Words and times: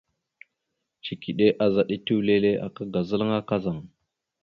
Cikiɗe 1.03 1.47
azaɗ 1.65 1.87
etew 1.95 2.19
lele 2.27 2.51
aka 2.65 2.83
ga 2.91 3.01
zalŋa 3.09 3.37
kazaŋ. 3.49 3.77